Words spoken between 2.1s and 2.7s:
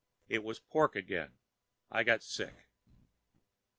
sick.